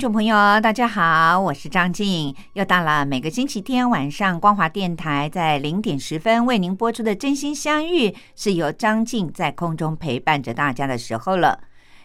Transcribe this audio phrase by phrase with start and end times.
[0.00, 11.60] 众朋友，大家好，我是张静，又到了每个星期天晚上光华电台在零点十分为您播出的《真心相遇》，是由张静在空中陪伴着大家的时候了。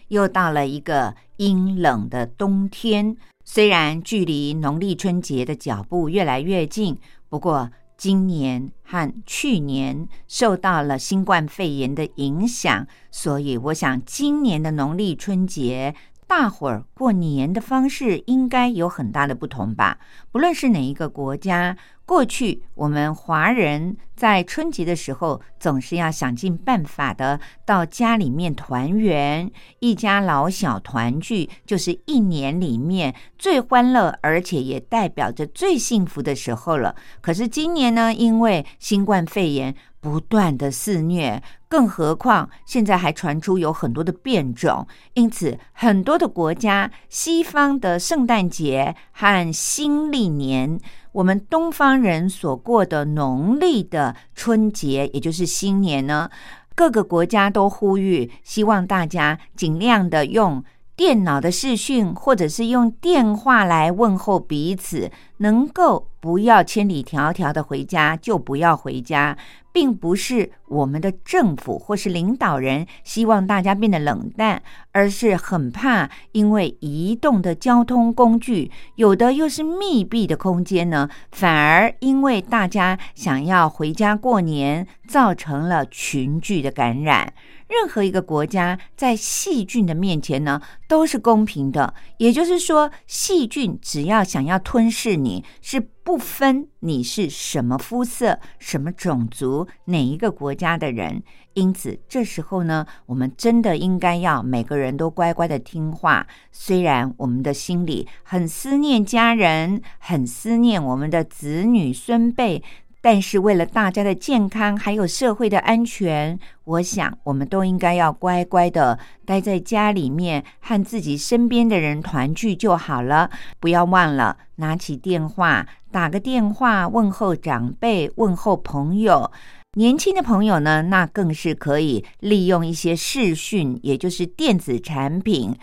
[0.08, 6.98] 又到了一个阴冷的冬天，虽然距离农历春节的脚步越来越近，
[7.30, 15.94] 不过今年和去年受到了新冠肺炎的影响，所以我想今年的农历春节。
[16.28, 19.98] 大伙儿过年的方式应该有很大的不同吧？
[20.32, 29.50] 不论是哪一个国家，过去我们华人在春节的时候总是要想尽办法的到家里面团圆，
[29.80, 36.96] 一家老小团聚就是一年里面最欢乐，而且也代表着最幸福的时候了。
[37.20, 39.74] 可是今年呢，因为新冠肺炎。
[39.98, 50.78] 不断的肆虐，更何况现在还传出有很多的变种，因此很多的国家，西方的圣诞节和新历年，
[51.16, 56.30] 我们东方人所过的农历的春节，也就是新年呢，
[56.74, 60.62] 各个国家都呼吁，希望大家尽量的用
[60.94, 69.36] 电脑的视讯，或者是用电话来问候彼此，能够不要千里迢迢的回家，就不要回家。
[69.72, 87.34] 并不是我们的政府或是领导人希望大家变得冷淡，而是很怕，因为移动的交通工具有的又是密闭的空间呢，反而因为大家想要回家过年，造成了群聚的感染。
[87.68, 91.92] 任何一个国家在细菌的面前呢，都是公平的。
[92.18, 101.24] 也就是说，细菌只要想要吞噬你，你是不分你是什么肤色、什么种族、哪一个国家的人。
[101.54, 106.26] 因此，这时候呢，我们真的应该要每个人都乖乖的听话。
[106.52, 112.62] 虽然我们的心里很思念家人，很思念我们的子女孙辈。
[113.06, 123.30] 但是为了大家的健康，还有社会的安全，我想我们都应该要乖乖的待在家里面，和自己身边的人团聚就好了。
[123.60, 129.30] 不要忘了拿起电话，打个电话问候长辈，问候朋友。
[129.74, 135.54] 年轻的朋友呢，那更是可以利用一些视讯，也就是电子产品。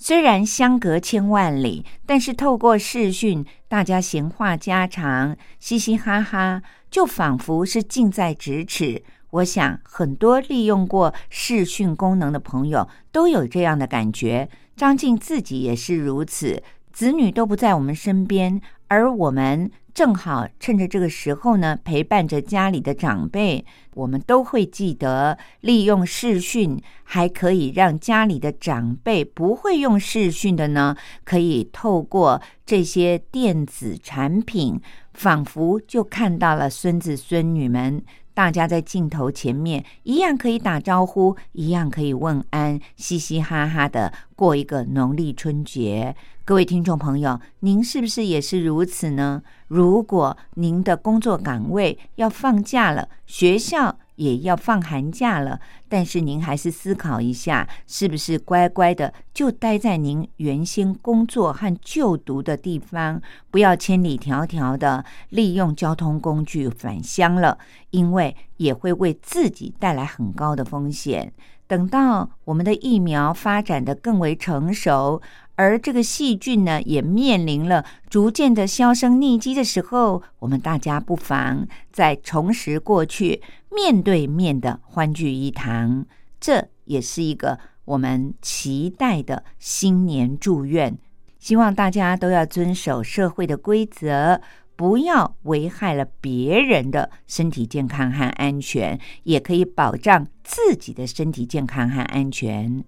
[0.00, 9.02] 虽然相隔千万里，但是透过视讯，大家闲话家常，嘻嘻哈哈，就仿佛是近在咫尺。
[9.30, 14.48] 我想，很多利用过视讯功能的朋友都有这样的感觉。
[14.76, 16.62] 张静自己也是如此，
[16.98, 19.70] 子女都不在我们身边，而我们。
[19.94, 23.64] 正好趁着这个时候呢，陪伴着家里的长辈，
[23.94, 34.80] 我们都会记得利用视讯，还可以让家里的长辈不会用视讯的呢，可以透过这些电子产品，
[35.14, 38.02] 仿佛就看到了孙子孙女们，
[38.34, 46.14] 大家在镜头前面一样可以打招呼，一样可以问安，嘻嘻哈哈的过一个农历春节。
[46.48, 49.42] 各位听众朋友，您是不是也是如此呢？
[49.66, 55.60] 如果您的工作岗位要放假了，学校也要放寒假了，
[55.90, 63.20] 但是您还是思考一下，是不是乖乖的就待在您原先工作和就读的地方，
[63.50, 67.58] 不要千里迢迢的利用交通工具返乡了，
[67.90, 71.30] 因为也会为自己带来很高的风险。
[71.68, 75.22] 等到我们的疫苗发展的更为成熟。
[75.54, 86.06] 而这个细菌呢，也面临了逐渐的销声匿迹的时候，我们大家不妨再重拾过去面对面的欢聚一堂，
[86.40, 90.96] 这也是一个我们期待的新年祝愿。
[91.40, 94.40] 希望大家都要遵守社会的规则，
[94.78, 102.84] 不要危害了别人的身体健康和安全，也可以保障自己的身体健康和安全。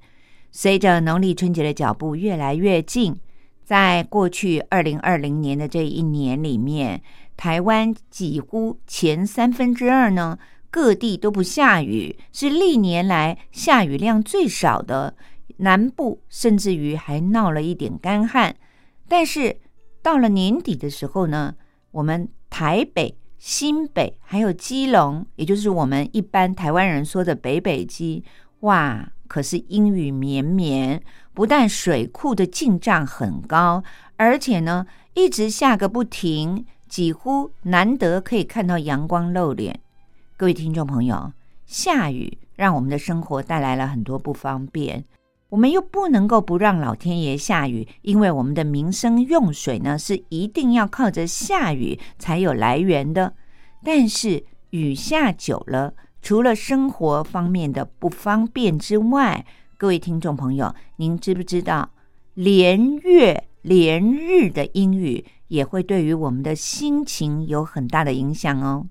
[0.52, 3.16] 随着农历春节的脚步越来越近，
[3.64, 7.02] 在过去二零二零年的这一年里面，
[7.36, 10.38] 台湾几乎前三分之二呢，
[10.70, 15.16] 各地都不下雨，是历年来下雨量最少的。
[15.56, 18.54] 南部甚至于还闹了一点干旱。
[19.08, 19.56] 但是
[20.00, 21.56] 到了年底的时候呢，
[21.92, 28.24] 我们台北、新北还有基隆，也就是我们一般台湾人说的北北基，
[28.60, 29.12] 哇！
[29.26, 31.00] 可是阴雨绵绵，
[31.32, 33.84] 不但水库的进账很高，
[34.16, 34.84] 而且呢
[35.14, 39.78] 一直下个不停，几乎难得可以看到阳光露脸。
[40.36, 41.32] 各位听众朋友，
[41.64, 45.04] 下雨让我们的生活带来了很多不方便，
[45.50, 53.34] 我们又不能够不让老天爷下雨，因为我们的民生用水呢是一定要靠着下雨才有来源的。
[53.84, 55.92] 但是雨下久了。
[56.22, 59.46] 除了生活方面的不方便之外，
[59.78, 61.90] 各位听众朋友，您知不知道
[62.34, 68.86] 连月连日的阴雨也会对于我们的心情有很大的影响哦？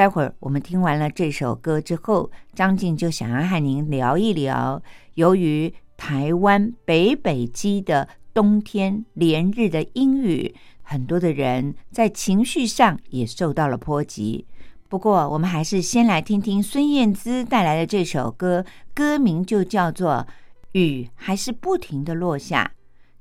[0.00, 4.82] 待会儿我们听完了这首歌之后，张静就想要和您聊一聊，
[5.12, 14.46] 由于台湾北北基的冬天连日的阴雨，很多的人在情绪上也受到了波及。
[14.88, 18.64] 不过，我们还是先来听听孙燕姿带来的这首歌，
[18.94, 20.26] 歌名就叫做
[20.72, 22.72] 《雨还是不停的落下》。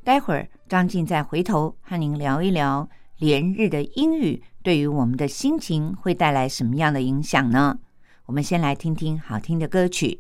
[0.05, 2.87] 待会儿张静再回头和您聊一聊
[3.19, 7.77] 连日的阴雨对于我们的心情会带来什么样的影响呢？
[8.25, 10.19] 我们先来听听好听的歌曲。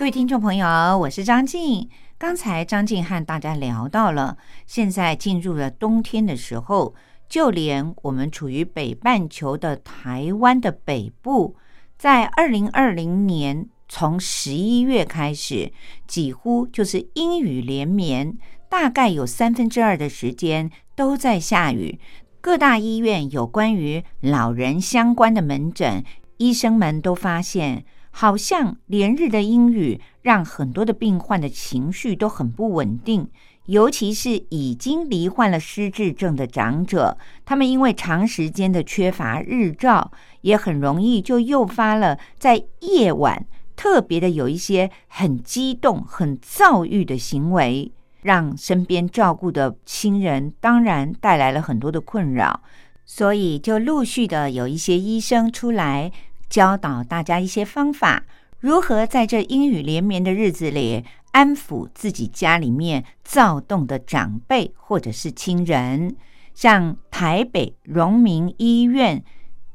[0.00, 0.66] 各位听众朋友，
[0.96, 1.86] 我是张静。
[2.16, 6.94] 刚才张静和大家聊到了，现在进入了冬天的时候，
[7.28, 11.54] 就连我们处于北半球的台湾的北部，
[11.98, 15.70] 在二零二零年从十一月开始，
[16.06, 18.38] 几乎就是阴雨连绵，
[18.70, 22.00] 大概有三分之二的时间都在下雨。
[22.40, 26.02] 各大医院有关于老人相关的门诊，
[26.38, 27.84] 医生们都发现。
[28.10, 33.28] 好像连日的阴雨让很多的病患的情绪都很不稳定，
[33.66, 40.10] 尤其是已经罹患了失智症的长者，他们因为长时间的缺乏日照，
[40.42, 47.90] 也很容易就诱发了在夜晚特别的有一些很激动、很躁郁的行为，
[48.22, 52.60] 让身边照顾的亲人当然带来了很多的困扰，
[53.06, 56.12] 所以就陆续的有一些医生出来。
[56.50, 58.24] 教导大家一些方法，
[58.58, 66.16] 如何在这阴雨连绵的日子里安抚自己家里面躁动的长辈或者是亲人。
[66.52, 69.24] 像台北荣民医院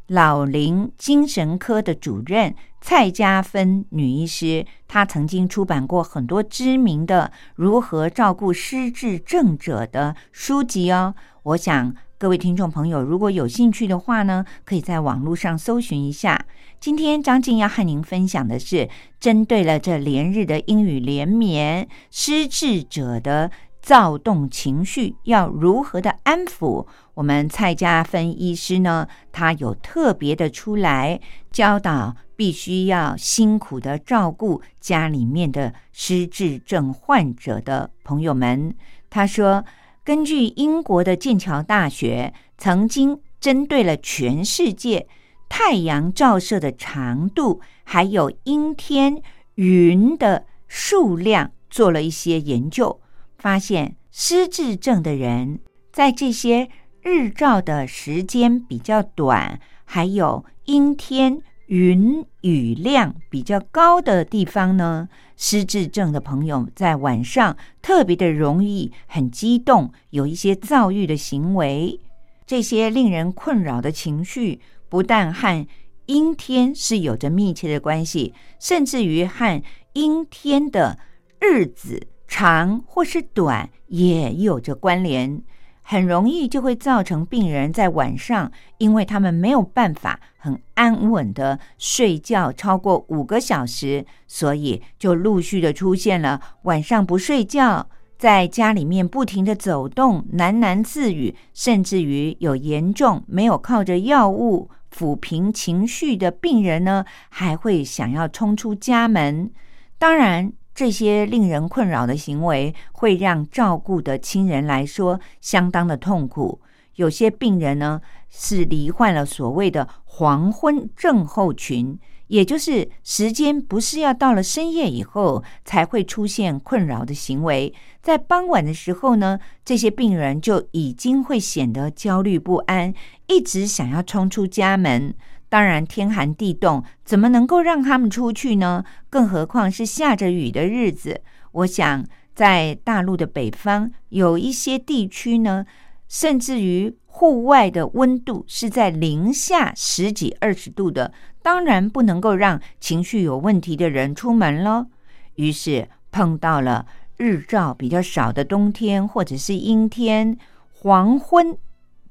[0.08, 11.16] 老龄精神科的主任蔡家芬女医师，她曾经出版过很多知名的如何照顾失智症者的书籍哦。
[11.42, 16.44] 我想各位听众朋友如果有兴趣的话呢，可以在网络上搜寻一下。
[16.80, 18.90] 今天张静要和您分享的是，
[19.20, 26.88] 针对了这连日的阴雨连绵，失智者的躁动情绪要如何的安抚？
[27.14, 38.74] 我们蔡家芬医师呢，他有特别的出来教导，必须要辛苦的照顾家里面的失智症患者的朋友们。
[39.12, 39.64] 他说，
[40.06, 45.08] 根据英国的剑桥大学曾经针对了全世界。
[45.48, 49.22] 太阳照射的长度，还有阴天
[49.56, 53.00] 云的数量，做了一些研究，
[53.38, 55.60] 发现失智症的人
[55.92, 56.70] 在这些
[57.02, 72.00] 日照的时间比较短，还有阴天云雨量比较高的地方呢，失智症的朋友在晚上特别的容易很激动，有一些躁郁的行为，
[72.46, 74.62] 这些令人困扰的情绪。
[74.88, 75.66] 不但和
[76.06, 79.62] 阴天是有着密切的关系，甚至于和
[79.94, 81.00] 阴天的
[81.40, 85.42] 日子长或是短也有着关联，
[85.88, 97.88] 很容易就会造成病人在晚上，因为他们没有办法很安稳的睡觉超过五个小时，所以就陆续的出现了晚上不睡觉，
[98.18, 104.72] 在家里面不停的走动，喃喃自语，甚至于有严重没有靠着药物。
[104.92, 109.52] 抚平情绪的病人呢，还会想要冲出家门。
[110.00, 116.62] 当然，这些令人困扰的行为会让照顾的亲人来说相当的痛苦。
[116.96, 121.98] 有些病人呢，是罹患了所谓的黄昏症候群。
[122.28, 132.92] 也就是时间不是要到了深夜以后才会出现困扰的行为，在傍晚的时候呢，这些病人就已经会显得焦虑不安，
[133.28, 135.14] 一直想要冲出家门。
[135.48, 138.84] 当然，天寒地冻，怎么能够让他们出去呢？
[139.10, 141.22] 更何况是下着雨的日子。
[141.52, 145.66] 我想，在大陆的北方有一些地区呢，
[146.08, 151.14] 甚至于户外的温度是在零下十几二十度的。
[151.42, 154.88] 当然不能够让情绪有问题的人出门了。
[155.36, 156.88] 于是碰到了
[157.18, 160.38] 日照比较少的冬天，或者是阴天，
[160.72, 161.56] 黄昏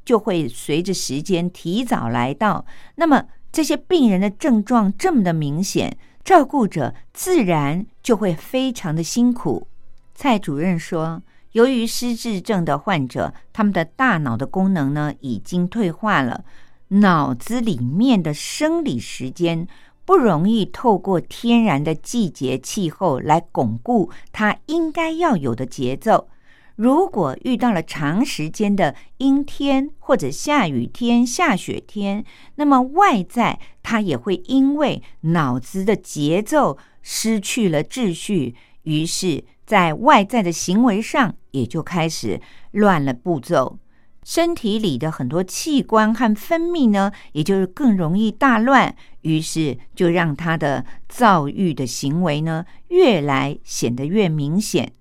[0.04, 2.64] 就会随着时间提早来到。
[2.96, 9.68] 那么这些病人的症状这么的明显，照顾者自然就会非常的辛苦。
[10.14, 16.44] 蔡主任说，由于失智症的患者，他们的大脑的功能呢已经退化了。
[16.88, 19.66] 脑子里面的生理时间
[20.04, 26.28] 不容易透过天然的季节气候来巩固它应该要有的节奏。
[26.76, 32.24] 如果遇到了长时间的阴天或者下雨天、下雪天，
[32.56, 42.40] 那么外在他也会因为脑子的节奏失去了秩序，于是，在外在的行为上也就开始
[42.72, 43.78] 乱了步骤。
[44.24, 54.92] 身体里的很多器官和分泌呢，也就是更容易大乱，于是就让他的躁郁的行为呢，越来显得越明显。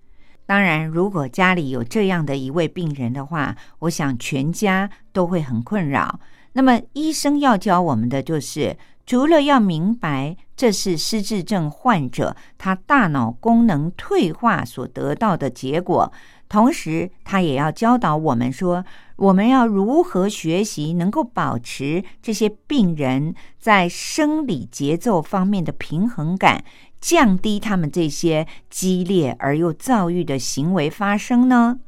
[0.46, 6.20] 当然，如果家里有这样的一位病人的话，我想全家都会很困扰。
[6.52, 16.12] 那么，医生要教我们的就是，除了要明白这是失智症患者他大脑功能退化所得到的结果。
[16.48, 18.86] 同时，他也要教导我们说，
[19.16, 26.64] 我们要如何学习，能够保持这些病人在生理节奏方面的平衡感，
[27.04, 31.82] 降低他们这些激烈而又躁郁的行为发生呢？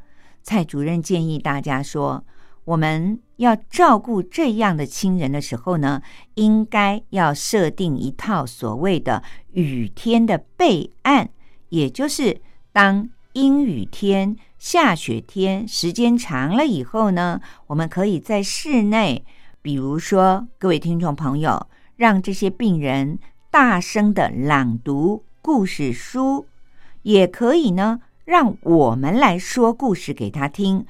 [0.44, 2.26] 蔡主任建议大家说，
[2.66, 6.02] 我们要照顾这样的亲人的时候呢，
[6.34, 11.30] 应该要设定一套所谓的雨天的备案，
[11.70, 12.42] 也就是
[12.74, 14.36] 当阴雨天。
[14.58, 19.24] 下雪天时间长了以后呢，我们可以在室内，
[19.62, 23.18] 比如说各位听众朋友，让这些病人
[23.56, 26.46] 大声的朗读故事书，
[27.04, 30.86] 也可以呢，让我们来说故事给他听，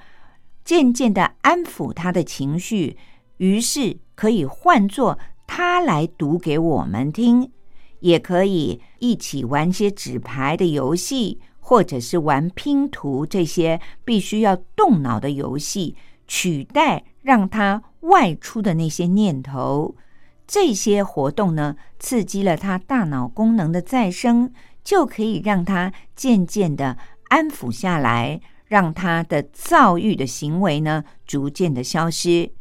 [0.64, 2.98] 渐渐的安抚他的情绪，
[3.38, 7.52] 于是可以换作他来读给我们听，
[8.00, 11.40] 也可以一起玩些纸牌的游戏。
[11.60, 15.96] 或者是玩拼图这些必须要动脑的游戏，
[16.28, 19.96] 取代让他外出的那些念头。
[20.48, 24.52] 这些活动呢，刺激了他大脑功能的再生，
[24.84, 26.98] 就可以让他渐渐的
[27.30, 32.52] 安抚下来，让他的躁郁的行为呢，逐渐的消失。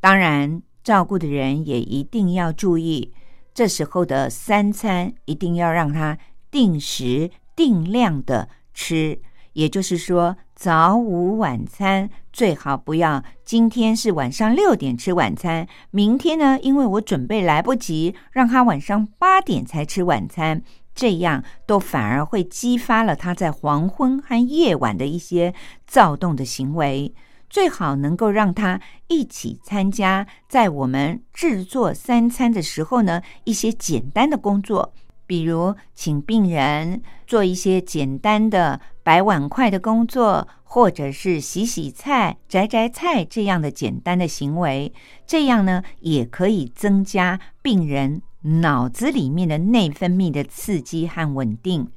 [0.00, 3.12] 当然，照顾的人也一定要注意，
[3.52, 6.18] 这时候的三餐一定要让他
[6.50, 7.30] 定时。
[7.56, 13.22] 定量的吃，也就是说早午晚餐最好不要。
[13.44, 20.60] 今天是晚上六点吃晚餐，明天呢，因为我准备来不及，让他晚上八点才吃晚餐，
[20.96, 25.54] 这样都反而会激发了他在黄昏和夜晚的一些
[25.86, 27.14] 躁动的行为。
[27.48, 34.92] 最好能够让他一起参加，在我们制作三餐的时候呢，一些简单的工作。
[35.26, 44.92] 比如，请病人做一些简单的摆碗筷的工作，或者是洗洗菜、摘摘菜这样的简单的行为，
[45.26, 48.22] 这样呢，也可以增加病人
[48.60, 51.88] 脑子里面的内分泌的刺激和稳定。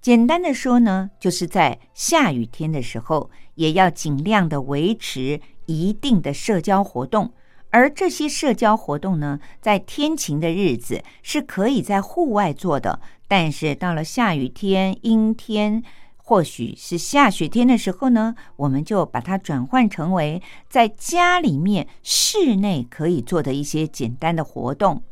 [0.00, 7.32] 简单的说呢，就是在下雨天的时候，也要尽量的维持一定的社交活动。
[7.72, 15.82] 而这些社交活动呢，在天晴的日子是可以在户外做的，但是到了下雨天、阴天，
[16.16, 25.02] 或许是下雪天的时候呢，我们就把它转换成为在家里面室内可以做的一些简单的活动。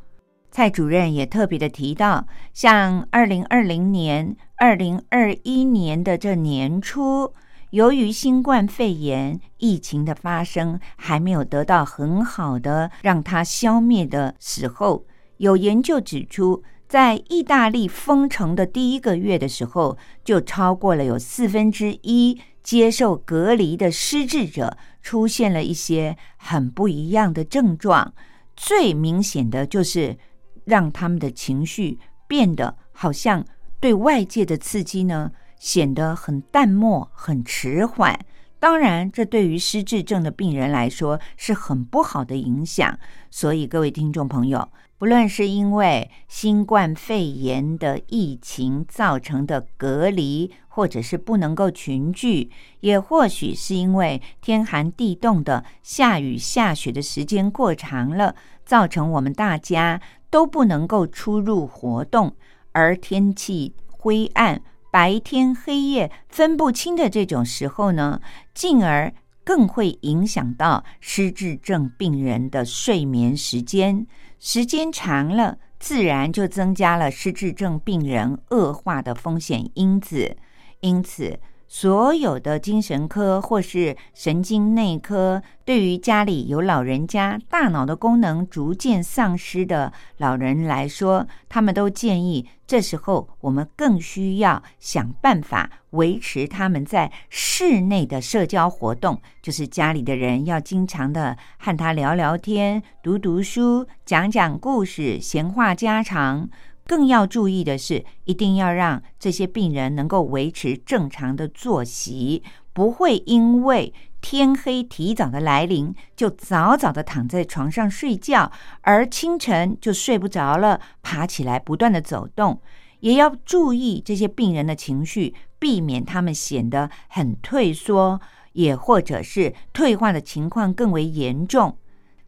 [0.51, 7.33] 蔡主任也特别的提到，像二零二零年、二零二一年的这年初。
[7.71, 15.05] 由于新冠肺炎疫情的发生还没有得到很好的让它消灭的时候，
[15.37, 28.13] 有研究指出，在意大利封城的第一个月的时候，就超过了有四分之一接受隔离的失智者出现了一些很不一样的症状。
[28.57, 30.19] 最明显的就是
[30.65, 33.45] 让他们的情绪变得好像
[33.79, 35.31] 对外界的刺激呢。
[35.61, 38.19] 显得很淡漠、很迟缓。
[38.59, 42.99] 当然，这对于失智症的病人来说是很不好的影响。
[43.31, 44.69] 所以，各位听众朋友，
[44.99, 58.35] 不论是因为新冠肺炎的疫情造成的隔离，或者是不能够群聚，也或许是因为天寒地冻的下雨下雪的时间过长了，
[58.67, 62.37] 造成我们大家都不能够出入活动，
[62.73, 64.61] 而天气灰暗。
[64.91, 68.21] 白天黑夜分不清的这种时候呢，
[68.53, 69.13] 进而
[69.45, 74.07] 更会影响到失智症病人的睡眠时间。
[74.39, 80.37] 时间长了，自然就增加了失智症病人恶化的风险因子。
[80.81, 81.39] 因此，
[81.73, 106.51] 所有的精神科或是神经内科，对于家里有老人家大脑的功能逐渐丧失的老人来说，他们都建议，这时候我们更需要想办法维持他们在室内的社交活动，就是家里的人要经常的和他聊聊天、读读书、讲讲故事、闲话家常。
[106.91, 118.51] 更要注意的是，一定要让这些病人能够维持正常的作息，不会因为天黑提早的来临，就早早的躺在床上睡觉，
[118.81, 122.61] 而清晨就睡不着了，爬起来不断的走动。
[122.99, 128.21] 也要注意这些病人的情绪，避免他们显得很退缩，
[128.55, 131.77] 也或者是退化的情况更为严重。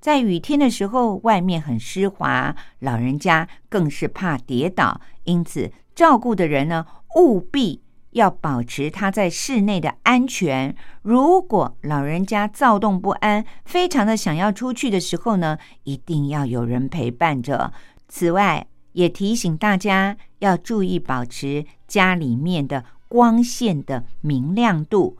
[0.03, 6.85] 在雨天的时候，外面很湿滑，老人家更是怕跌倒，因此照顾的人呢，
[7.15, 10.75] 务必要保持他在室内的安全。
[11.03, 17.73] 如果老人家躁动不安，非常的想要出去的时候呢，一定要有人陪伴着。
[18.09, 25.17] 此外，也提醒大家要注意保持家里面的光线的明亮度，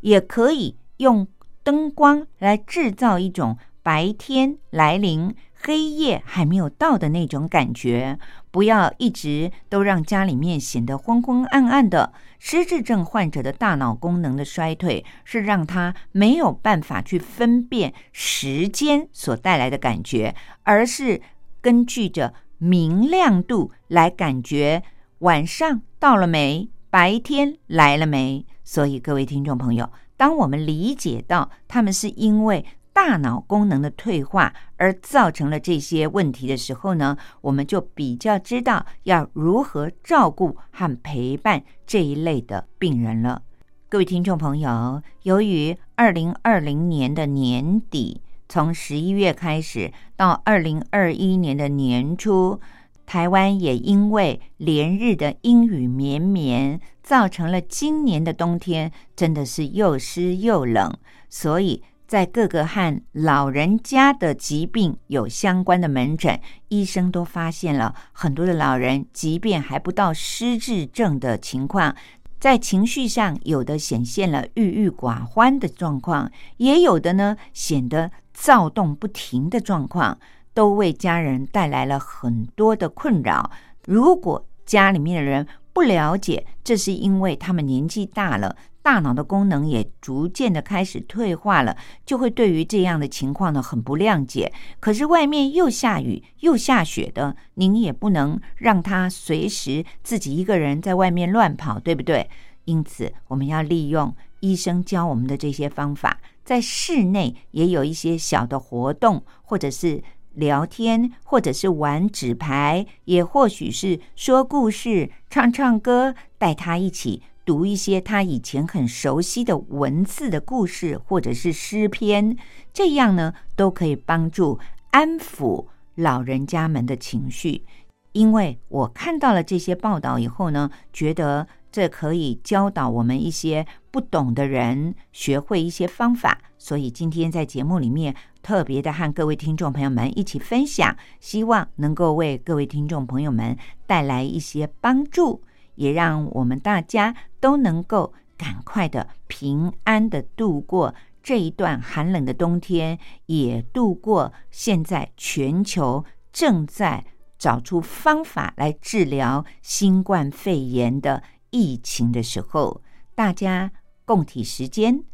[0.00, 1.28] 也可以用
[1.62, 3.56] 灯光来制造一种。
[3.84, 8.18] 白天来临，黑夜还没有到的那种感觉，
[8.50, 12.14] 不要一直都让家里面显得昏昏暗暗的。
[12.38, 21.20] 失智症患者的大脑功能的衰退，是让他没有办法去分辨时间所带来的感觉，而是
[21.60, 24.82] 根据着明亮度来感觉
[25.18, 28.46] 晚上到了没，白天来了没。
[28.64, 32.64] 所以，各位听众朋友，当我们理解到他们是因为。
[32.94, 43.42] 大脑功能的退化而造成了这些问题的时候呢，我们就比较知道要如何照顾和陪伴这一类的病人了。
[43.88, 52.60] 各位听众朋友，由于二零二零年的年底，从十一月开始到二零二一年的年初，
[53.04, 60.96] 台湾也因为连日的阴雨绵绵，造成了今年的冬天真的是又湿又冷，
[61.28, 61.82] 所以。
[62.06, 66.38] 在各个和老人家的疾病有相关的门诊，
[66.68, 71.96] 医生都发现了很多的老人，即便还不到失智症的情况，
[72.38, 80.18] 在情绪上有的显现了郁郁寡欢的状况，也有的呢显得躁动不停的状况，
[80.52, 83.50] 都为家人带来了很多的困扰。
[83.86, 88.54] 如果家里面的人不了解，这是因为他们年纪大了。
[88.84, 94.52] 大脑的功能也逐渐的开始退化了，就会对于这样的情况呢很不谅解。
[94.78, 102.28] 可是外面又下雨又下雪的，您也不能让他随时自己一个人在外面乱跑，对不对？
[102.66, 110.02] 因此，我们要利用医生教我们的这些方法，在室内也有一些小的活动，或者是
[110.34, 117.22] 聊天，或者是玩纸牌，也或许是说故事、唱唱歌，带他一起。
[117.44, 122.36] 读一些他以前很熟悉的文字的故事，或者是诗篇，
[122.72, 124.58] 这样呢都可以帮助
[124.90, 127.64] 安抚老人家们的情绪。
[128.12, 145.42] 因为我看到了这些报道以后呢，觉得这可以教导我们一些不懂的人学会一些方法，所以今天在节目里面特别的和各位听众朋友们一起分享，希望能够为各位听众朋友们带来一些帮助。
[145.76, 157.04] 也让我们大家都能够赶快的平安的度过这一段寒冷的冬天，也度过现在全球正在
[157.38, 162.82] 找出方法来治疗新冠肺炎的疫情的时候，
[163.14, 163.72] 大家
[164.04, 165.04] 共体时间，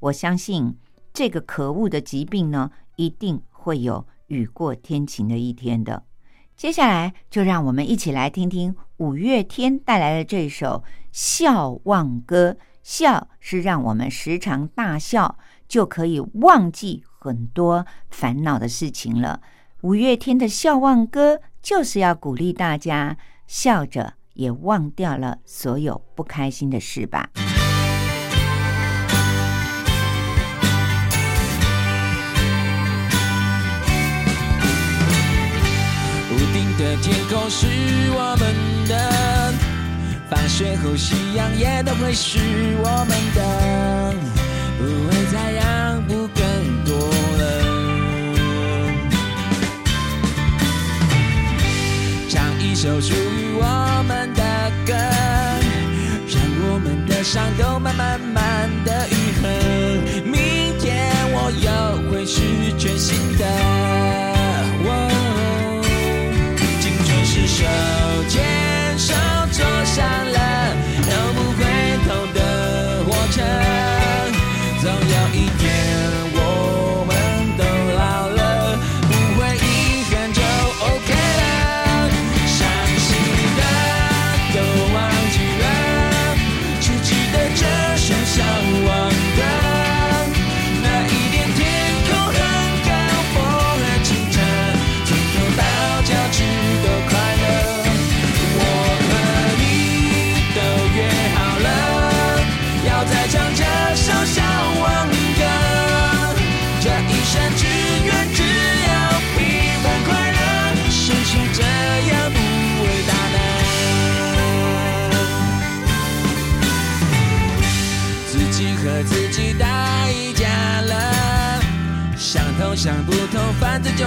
[0.00, 0.76] 我相信
[1.12, 6.04] 这个可恶的疾病呢，一定会有雨过天晴的一天的。
[6.62, 12.52] 接下来，就让我们一起来听听五月天带来的这首《笑忘歌》。
[12.84, 19.40] 笑是让我们时常大笑，就可以忘记很多烦恼的事情了。
[19.80, 23.16] 五月天的《笑忘歌》就是要鼓励大家
[23.48, 27.30] 笑着，也忘掉了所有不开心的事吧。
[37.02, 37.66] 天空是
[38.14, 38.54] 我们
[38.86, 39.52] 的，
[40.30, 42.38] 放学后夕阳也都会是
[42.78, 44.14] 我们的，
[44.78, 46.40] 不会再让步更
[46.84, 46.94] 多
[47.38, 47.40] 了。
[52.28, 54.42] 唱一首属于我们的
[54.86, 54.94] 歌，
[56.28, 59.48] 让我们的伤都慢慢慢的愈合。
[60.24, 61.68] 明天我又
[62.10, 62.40] 会是
[62.78, 64.31] 全新的。
[67.44, 67.64] 青春是
[68.28, 68.31] 手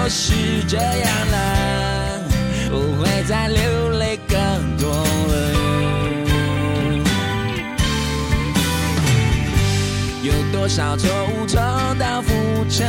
[0.08, 2.22] 是这样了，
[2.70, 4.38] 不会再流泪更
[4.78, 5.34] 多了。
[10.22, 11.60] 有多少错误重
[11.98, 12.30] 蹈覆
[12.70, 12.84] 辙？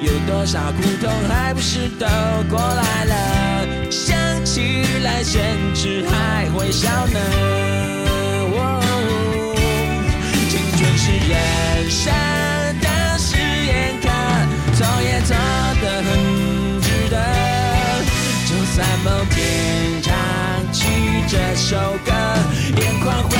[0.00, 2.06] 有多少苦痛还不是都
[2.50, 3.90] 过来了？
[3.90, 5.40] 想起来甚
[5.74, 7.20] 至还会笑呢。
[10.50, 12.12] 青春是人生
[12.80, 14.08] 的试验课，
[14.74, 15.34] 错也错
[15.84, 17.16] 得很值得。
[18.46, 20.14] 就算某天唱
[20.72, 20.86] 起
[21.28, 22.10] 这首歌，
[22.80, 23.36] 眼眶会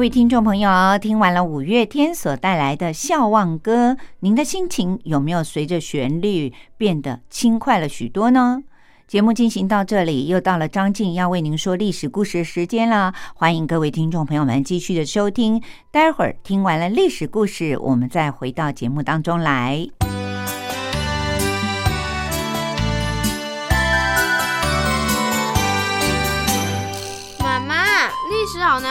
[0.00, 8.62] 各位听众朋友，听完了五月天所带来的《笑忘歌》，您的心情有没有随着旋律变得轻快了许多呢？
[9.06, 13.12] 节目进行到这里，又到了张静要为您说历史故事的时间了。
[13.34, 15.62] 欢迎各位听众朋友们继续的收听。
[15.90, 19.86] 待会儿听完了历史故事，我们再回到节目当中来。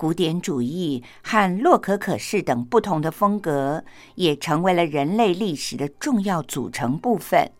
[0.00, 3.84] 古典主义和洛可可式等不同的风格，
[4.14, 7.52] 也成为了人类历史的重要组成部分。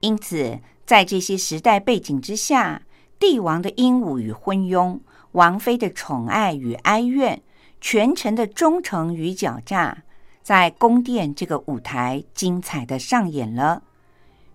[0.00, 2.82] 因此，在这些时代背景之下，
[3.18, 5.00] 帝王的英武与昏庸，
[5.32, 7.40] 王妃的宠爱与哀怨，
[7.80, 10.02] 权臣的忠诚与狡诈，
[10.42, 13.84] 在宫殿这个舞台精彩的上演了。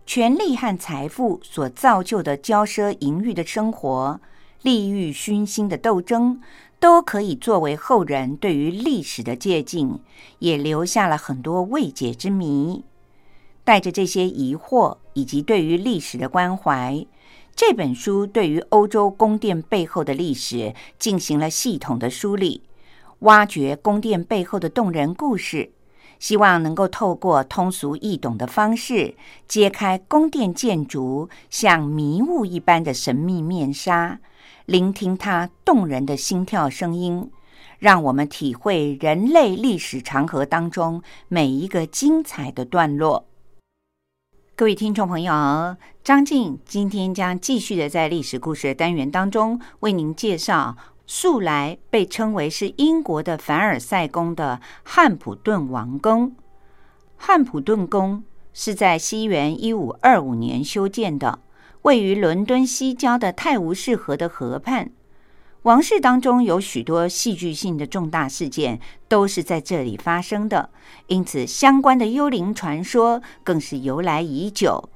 [0.05, 4.21] 权力和财富所造就的骄奢淫欲的生活、
[4.61, 6.39] 利欲熏心的斗争，
[6.85, 9.97] 都可以作为后人对于历史的借鉴，
[10.37, 12.83] 也留下了很多未解之谜。
[13.63, 17.03] 带着这些疑惑以及对于历史的关怀，
[17.55, 22.61] 这本书对于欧洲宫殿背后的历史进行了系统的梳理，
[23.21, 25.71] 挖掘宫殿背后的动人故事。
[26.19, 29.15] 希望能够透过通俗易懂的方式，
[29.47, 34.19] 揭开宫殿建筑像迷雾一般的神秘面纱，
[34.65, 37.31] 聆听它动人的心跳声音，
[37.77, 43.27] 让我们体会人类历史长河当中每一个精彩的段落。
[44.55, 50.75] 各位听众朋友，张静今天将继续的在历史故事的单元当中为您介绍。
[51.07, 56.35] 素来被称为是英国的凡尔赛宫的汉普顿王宫。
[57.15, 61.37] 汉普顿宫是在西元一五二五年修建的，
[61.85, 64.89] 位于伦敦西郊的泰晤士河的河畔。
[65.61, 70.71] 王室当中有许多戏剧性的重大事件都是在这里发生的，
[71.05, 74.89] 因此相关的幽灵传说更是由来已久。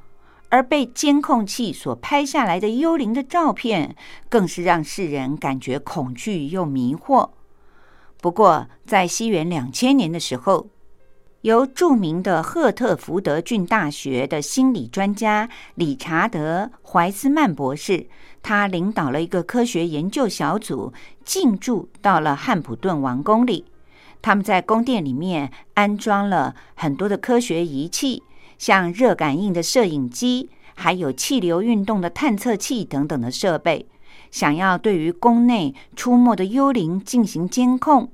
[0.49, 3.95] 而被监控器所拍下来的幽灵的照片，
[4.27, 7.29] 更是让世人感觉恐惧又迷惑。
[8.19, 10.65] 不过，在西元两千年的时候，
[11.41, 18.07] 由著名的赫特福德郡大学的心理专家理查德·怀斯曼博士，
[18.43, 20.91] 他领导了一个科学研究小组
[21.23, 23.63] 进驻到了汉普顿王宫里。
[24.21, 28.21] 他们在宫殿里面安装了很多的科学仪器，
[28.57, 33.87] 像热感应的摄影机，还有气流运动的探测器等等的设备，
[34.29, 38.11] 想要对于宫内出没的幽灵进行监控。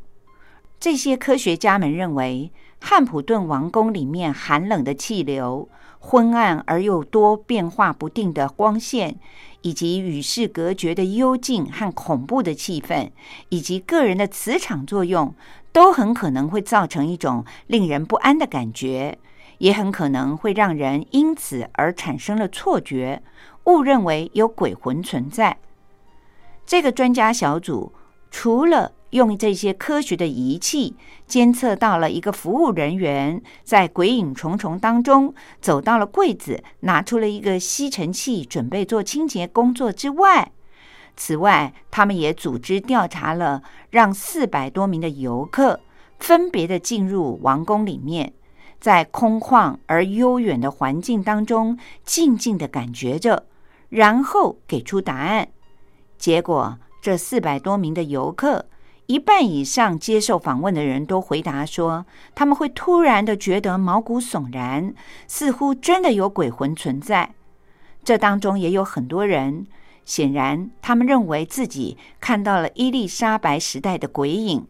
[0.80, 2.51] 这些科学家们认为，
[2.88, 5.67] 汉普顿王宫里面寒冷的气流、
[5.97, 9.15] 昏暗而又多变化不定的光线，
[9.61, 13.09] 以及与世隔绝的幽静和恐怖的气氛，
[13.49, 15.33] 以及个人的磁场作用，
[15.71, 19.17] 都很可能会造成一种令人不安的感觉，
[19.57, 23.23] 也很可能会让人因此而产生了错觉，
[23.63, 25.57] 误认为有鬼魂存在。
[26.67, 27.91] 这个专家小组
[28.29, 30.93] 除了用这些科学的仪器
[31.26, 40.51] 监测到了一个服务人员在鬼影重重当中走到了柜子，拿出了一个吸尘器，准备做清洁工作之外，
[41.16, 45.80] 此外，他们也组织调查了，让四百多名的游客
[46.20, 48.34] 分别的进入王宫里面，
[48.82, 53.45] 在空旷而悠远的环境当中静静的感觉着，
[53.88, 55.47] 然后给出答案。
[56.18, 58.66] 结果，这四百多名的游客。
[59.07, 64.95] 一半以上接受访问的人都回答说，他们会突然的觉得毛骨悚然，
[65.27, 67.35] 似乎真的有鬼魂存在。
[68.03, 69.67] 这当中也有很多人，
[70.05, 74.65] 显然他们认为自己看到了伊丽莎白时代的鬼影。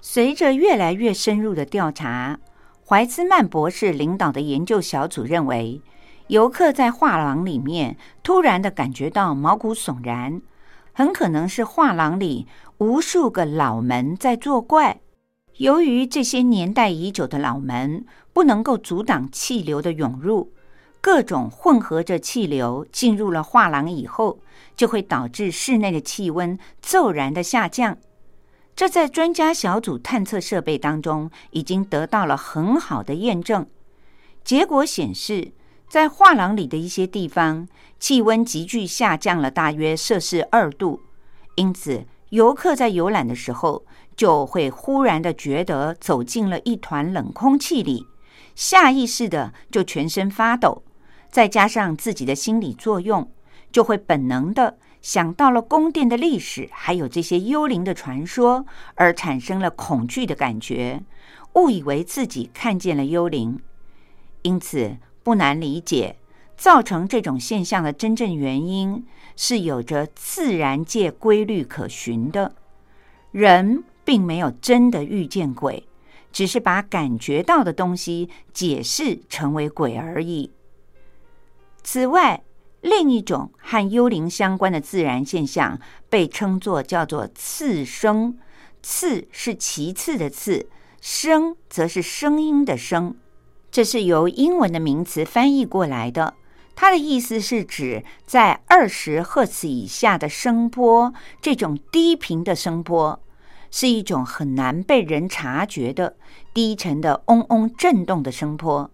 [0.00, 2.38] 随着越来越深入的调查，
[2.86, 5.82] 怀兹曼博士领导的研究小组认为，
[6.28, 10.40] 游客在画廊里面突然的感觉到毛骨悚然。
[10.94, 12.46] 很可能是画廊里
[12.82, 15.00] 无数个老门在作怪。
[15.58, 20.52] 由于这些年代已久的老门不能够阻挡气流的涌入，
[21.00, 24.40] 各种混合着气流进入了画廊以后，
[24.76, 27.96] 就会导致室内的气温骤然的下降。
[28.74, 33.66] 这在专家小组探测设备当中已经得到了很好的验证。
[34.42, 35.52] 结果显示。
[35.92, 37.68] 在画廊里的一些地方，
[38.00, 41.02] 气温急剧下降了大约摄氏二度，
[41.56, 43.84] 因此游客在游览的时候
[44.16, 48.06] 就会忽然的觉得走进了一团冷空气里，
[48.54, 50.82] 下意识的就全身发抖，
[51.30, 53.30] 再加上自己的心理作用，
[53.70, 58.64] 就会本能的想到了宫殿的历史，还有这些幽灵的传说，
[58.94, 61.02] 而产生了恐惧的感觉，
[61.56, 63.60] 误以为自己看见了幽灵，
[64.40, 64.96] 因此。
[65.24, 66.16] 不难理解，
[66.56, 69.04] 造成这种现象的真正原因
[69.36, 72.54] 是有着自然界规律可循的。
[73.30, 75.86] 人并没有真的遇见鬼，
[76.32, 80.50] 只是把感觉到的东西解释成为鬼而已。
[81.82, 82.42] 此外，
[82.80, 88.38] 另一种和幽灵相关的自然现象被称作叫做次声。
[88.82, 90.68] 次是其次的次，
[91.00, 93.16] 声则是声音的声。
[93.70, 96.34] 这是由英文的名词翻译过来的，
[96.82, 103.22] 它的意思是指在二十赫兹以下的声波，这种低频的声波
[103.70, 106.16] 是一种很难被人察觉的
[106.52, 108.90] 低沉的嗡嗡震动的声波，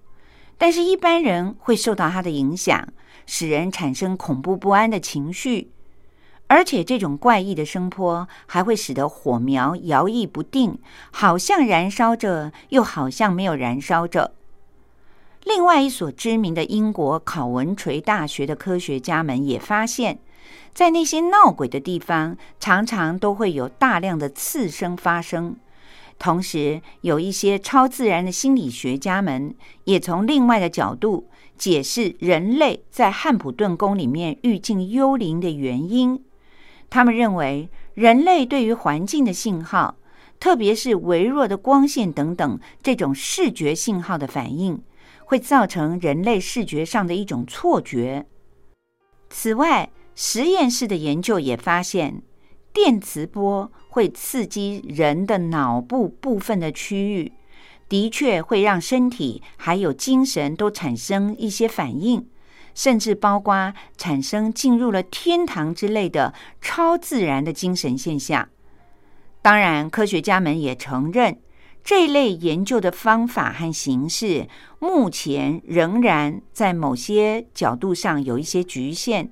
[0.59, 2.87] 但是一般人会受到它的影响，
[3.25, 5.71] 使人产生恐怖不安的情绪，
[6.49, 10.79] 而且这种怪异的声波还会使得火苗摇曳不定，
[11.11, 14.35] 好像燃烧着，又好像没有燃烧着。
[15.49, 20.19] 另外一所知名的英国考文垂大学的科学家们也发现，
[20.75, 25.57] 在那些闹鬼的地方，常常都会有大量的次声发生。
[26.19, 31.27] 同时，有一些超自然的心理学家们也从另外的角度
[31.57, 36.23] 解释人类在汉普顿宫里面遇见幽灵的原因。
[36.91, 39.97] 他们认为，人类对于环境的信号，
[40.39, 44.79] 特别是微弱的光线等等这种视觉信号的反应。
[45.29, 48.25] 会造成人类视觉上的一种错觉。
[49.29, 52.23] 此外，实验室的研究也发现，
[52.73, 57.33] 电磁波会刺激人的脑部部分的区域，
[57.91, 62.27] 的确会让身体还有精神都产生一些反应，
[62.75, 68.49] 甚至包括产生进入了天堂之类的超自然的精神现象。
[69.43, 71.39] 当然，科学家们也承认。
[71.89, 74.47] 这类研究的方法和形式，
[74.79, 79.31] 目前仍然在某些角度上有一些局限，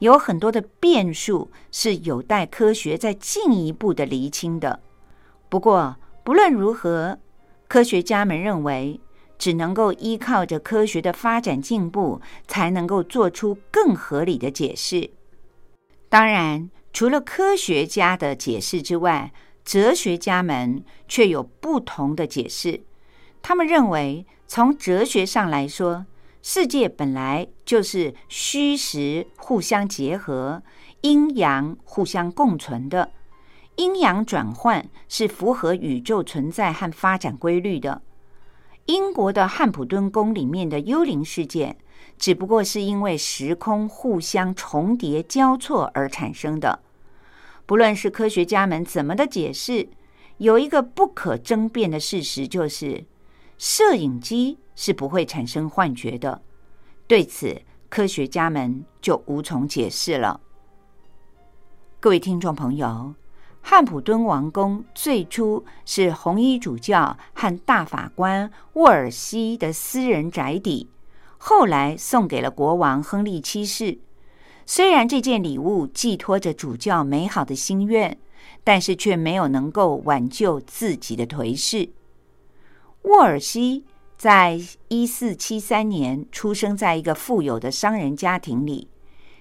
[0.00, 4.80] 有很多的变数是有待科学再进一步的厘清的。
[5.48, 7.20] 不过，不论如何，
[7.68, 9.00] 科学家们认为，
[9.38, 15.10] 只能够依靠着科学的发展进步，才能够做出更合理的解释。
[16.08, 19.32] 当然，除了科学家的解释之外，
[19.64, 22.82] 哲学家们却有不同的解释。
[23.40, 26.06] 他们认为，从哲学上来说，
[26.42, 30.62] 世界本来就是虚实互相结合、
[31.02, 33.10] 阴阳互相共存的。
[33.76, 38.02] 阴阳转换是符合宇宙存在和发展规律的。
[38.86, 41.78] 英国的汉普顿宫里面的幽灵事件，
[42.18, 46.80] 只不过是因为时空互相重叠交错而产生的。
[47.66, 49.88] 不论是科学家们怎么的解释，
[50.38, 53.04] 有一个不可争辩的事实就是，
[53.58, 56.42] 摄影机是不会产生幻觉的。
[57.06, 60.40] 对此，科学家们就无从解释了。
[62.00, 63.14] 各位听众朋友。
[63.64, 70.90] 汉普敦王宫最初是红衣主教和大法官沃尔西的私人宅邸，
[71.38, 74.00] 后来送给了国王亨利七世。
[74.64, 78.16] 虽然这件礼物寄托着主教美好的心愿，
[78.64, 81.90] 但是却没有能够挽救自己的颓势。
[83.02, 83.84] 沃尔西
[84.16, 88.88] 在一四七三年出生在一个富有的商人家庭里。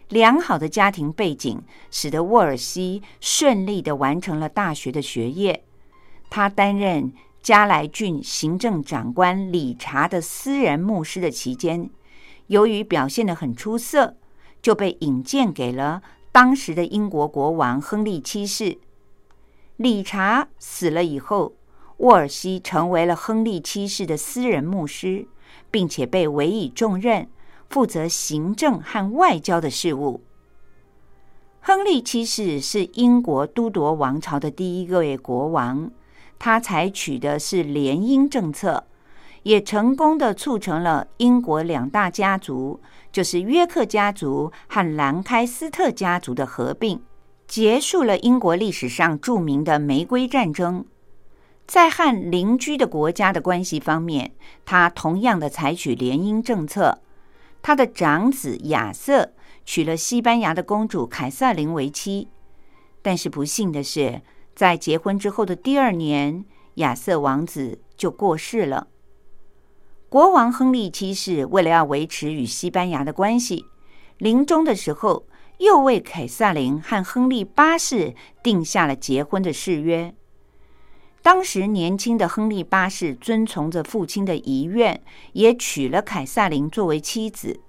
[0.10, 5.64] 良好的家庭背景使得沃尔西顺利的完成了大学的学业。
[6.30, 11.90] 他担任加莱郡行政长官理查的私人牧师的期间，
[12.48, 14.18] 由于表现的很出色，
[14.62, 16.02] 就被引荐给了
[16.32, 18.78] 当时的英国国王亨利七世。
[19.78, 21.54] 理查死了以后，
[21.98, 25.28] 沃尔西成为了亨利七世的私人牧师，
[25.70, 27.28] 并且被委以重任。
[27.70, 30.20] 负责行政和外交的事务。
[31.62, 35.90] 亨利七世是英国都铎王朝的第一位国王，
[36.38, 38.84] 他采取的是联英政策，
[39.44, 42.82] 也成功的促成了英国两大家族，
[43.12, 47.02] 就是约克家族和兰开斯特家族的合并，
[47.48, 50.86] 结束了英国历史上著名的玫瑰战争。
[51.68, 54.32] 在和邻居的国家的关系方面，
[54.66, 57.00] 他同样的采取联姻政策。
[57.62, 59.34] 他的长子亚瑟
[59.64, 62.28] 娶了西班牙的公主凯瑟琳为妻，
[63.02, 64.22] 但是不幸的是，
[64.56, 66.44] 在结婚之后的第二年，
[66.76, 68.88] 亚瑟王子就过世了。
[70.12, 73.66] 国王亨利七世为了要维持与西班牙的关系，
[74.18, 75.26] 临终的时候
[75.60, 80.14] 又为凯瑟琳和亨利八世定下了结婚的誓约。
[81.22, 85.02] 当时年轻的亨利八世遵从着父亲的遗愿，
[85.32, 87.62] 也娶了凯撒琳作为妻子。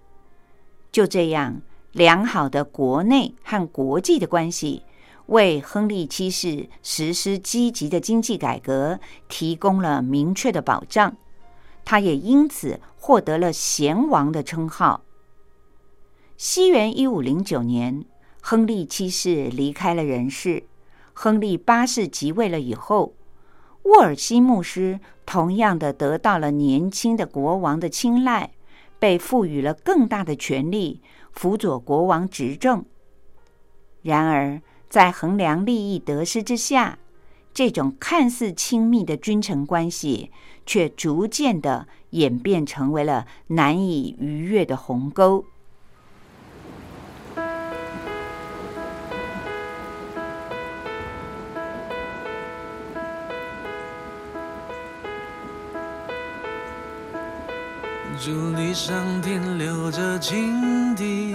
[0.90, 1.62] 就这样，
[1.92, 4.82] 良好的国内和国际的关系，
[5.26, 11.16] 为亨利七世实施积极的经济改革提供了明确的保障。
[11.84, 15.02] 他也因此获得了贤王的称号。
[16.36, 18.04] 西元一五零九年，
[18.40, 20.64] 亨利七世离开了人世，
[21.12, 23.14] 亨利八世即位了以后。
[23.84, 28.52] 沃尔西牧师同样的得到了年轻的国王的青睐，
[29.00, 31.02] 被赋予了更大的权力，
[31.32, 32.84] 辅佐国王执政。
[34.02, 36.98] 然而，在衡量利益得失之下，
[37.52, 40.30] 这种看似亲密的君臣关系，
[40.64, 45.44] 却逐渐的演变成为了难以逾越的鸿沟。
[58.24, 61.34] 竹篱上停留着蜻蜓，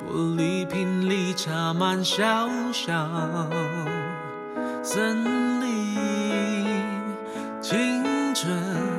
[0.00, 3.06] 玻璃瓶里插满小小
[4.82, 5.68] 森林，
[7.70, 8.50] 青春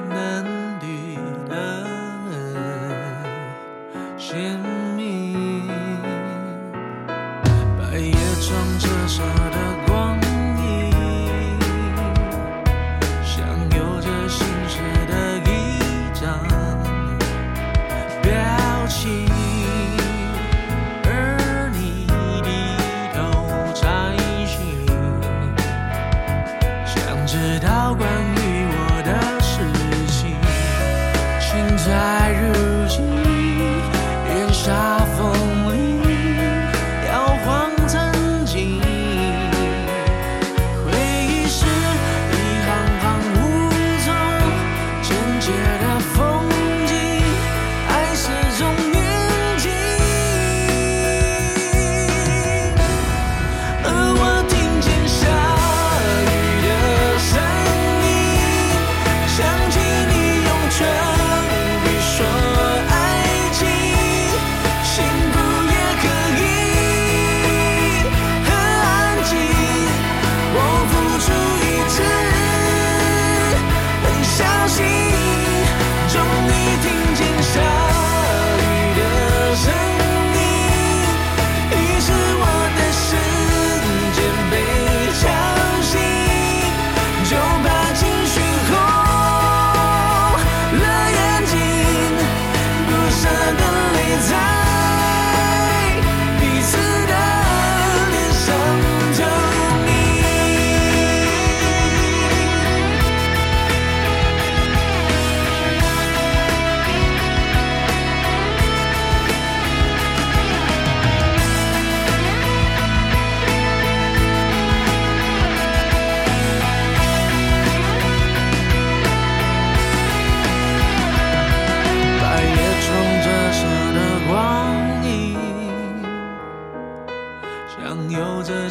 [0.09, 0.45] 嫩
[0.79, 1.17] 绿
[1.49, 1.55] 的
[4.15, 4.59] 鲜
[4.95, 5.67] 明，
[7.79, 8.47] 白叶窗
[8.77, 9.23] 折射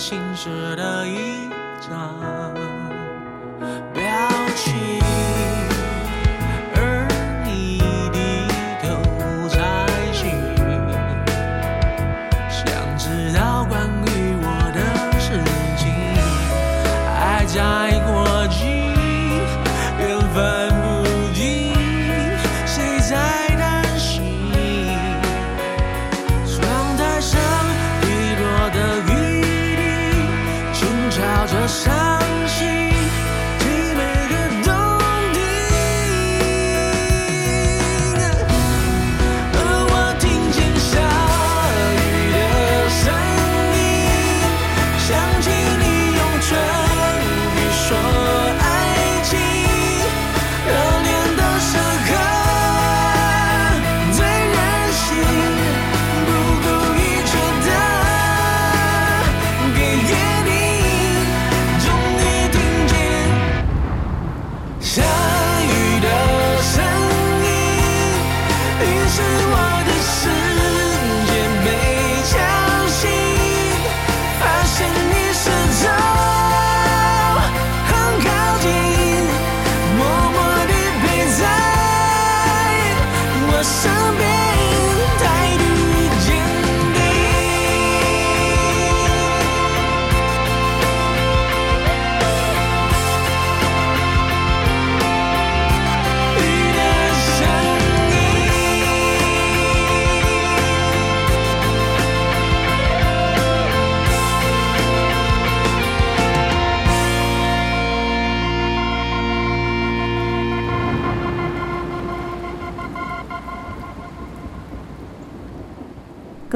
[0.08, 1.50] 心事的一
[1.86, 2.57] 张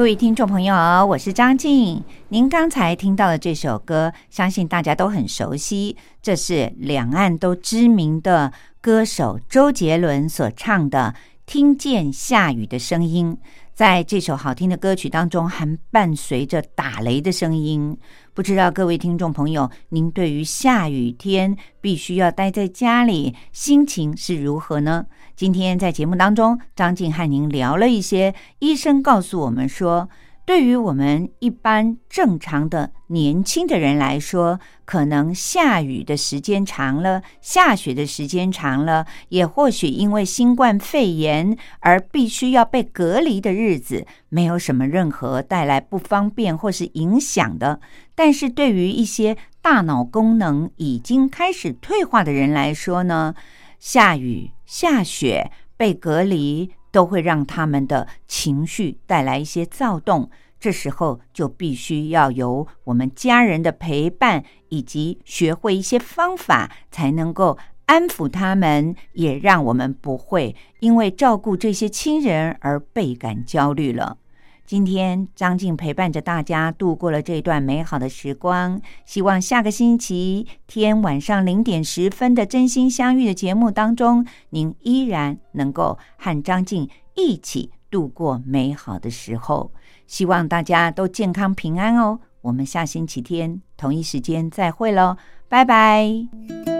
[0.03, 0.75] 各位听众朋友，
[1.05, 2.03] 我是张静。
[2.27, 8.51] 您刚才听到的这首歌，相信大家都很熟悉，这是两岸都知名的
[8.81, 13.33] 歌手周杰伦所唱的《听见下雨的声音》。
[13.73, 17.97] 在这首好听的歌曲当中，还伴随着打雷的声音。
[18.33, 25.05] 不知道各位听众朋友，您对于下雨天必须要待在家里，心情是如何呢？
[25.35, 30.07] 今天在节目当中，张静和您聊了一些，医生告诉我们说，
[30.45, 47.79] 对于我们一般正常的年轻的人来说，可能下雨的时间长了，下雪的时间长了，也或许因为新冠肺炎而必须要被隔离的日子，没有什么任何带来不方便或是影响的。
[48.13, 53.33] 但是对于一些大脑功能已经开始退化的人来说呢，
[53.79, 60.29] 下雨、下雪、被隔离，都会让他们的情绪带来一些躁动。
[60.59, 67.57] 这时候就必须要有我们家人的陪伴，以及学会一些方法，才能够
[67.87, 74.17] 安抚他们，也让我们不会因为照顾这些亲人而倍感焦虑了。
[74.65, 89.71] 今天张静陪伴着大家度过了这段美好的时光，希望下个星期天晚上零点十分的真心相遇的节目当中，您依然能够和张静一起度过美好的时候。
[90.07, 92.19] 希望大家都健康平安哦。
[92.41, 96.72] 我们下星期天同一时间再会喽，拜拜。